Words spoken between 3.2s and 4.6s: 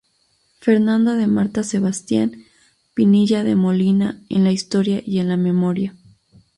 De Molina: En la